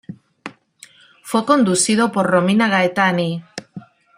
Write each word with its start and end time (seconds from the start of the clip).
Fue 1.21 1.45
conducido 1.45 2.11
por 2.11 2.25
Romina 2.25 2.67
Gaetani. 2.69 3.43